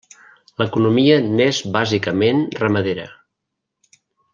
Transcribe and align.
L'economia 0.61 1.19
n'és 1.27 1.61
bàsicament 1.77 2.43
ramadera. 2.65 3.07